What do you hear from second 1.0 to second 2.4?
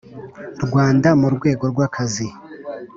mu rwego rw akazi